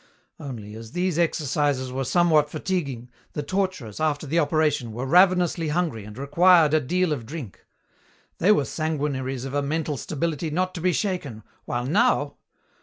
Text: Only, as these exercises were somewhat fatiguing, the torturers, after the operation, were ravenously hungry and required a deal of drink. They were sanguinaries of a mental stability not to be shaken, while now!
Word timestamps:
Only, 0.39 0.73
as 0.73 0.93
these 0.93 1.19
exercises 1.19 1.91
were 1.91 2.03
somewhat 2.05 2.49
fatiguing, 2.49 3.11
the 3.33 3.43
torturers, 3.43 3.99
after 3.99 4.25
the 4.25 4.39
operation, 4.39 4.93
were 4.93 5.05
ravenously 5.05 5.67
hungry 5.67 6.05
and 6.05 6.17
required 6.17 6.73
a 6.73 6.79
deal 6.79 7.13
of 7.13 7.23
drink. 7.27 7.63
They 8.39 8.51
were 8.51 8.65
sanguinaries 8.65 9.45
of 9.45 9.53
a 9.53 9.61
mental 9.61 9.97
stability 9.97 10.49
not 10.49 10.73
to 10.73 10.81
be 10.81 10.91
shaken, 10.91 11.43
while 11.65 11.85
now! 11.85 12.37